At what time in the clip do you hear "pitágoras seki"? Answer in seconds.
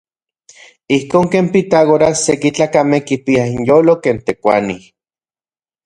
1.53-2.49